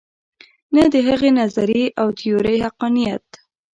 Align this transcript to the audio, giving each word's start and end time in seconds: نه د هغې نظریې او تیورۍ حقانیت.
نه 0.75 0.83
د 0.93 0.95
هغې 1.07 1.29
نظریې 1.39 1.85
او 2.01 2.07
تیورۍ 2.19 2.57
حقانیت. 2.65 3.27